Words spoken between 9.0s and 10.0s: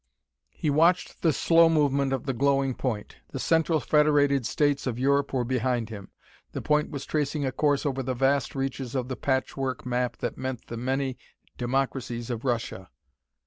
the patchwork